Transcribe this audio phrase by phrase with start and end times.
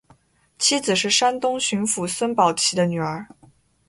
[0.57, 3.27] 妻子是山东巡抚孙宝琦的女儿。